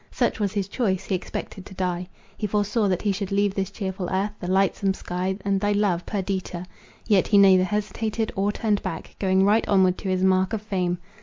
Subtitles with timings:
[0.09, 2.09] Such was his choice: he expected to die.
[2.35, 6.07] He foresaw that he should leave this cheerful earth, the lightsome sky, and thy love,
[6.07, 6.65] Perdita;
[7.07, 10.97] yet he neither hesitated or turned back, going right onward to his mark of fame.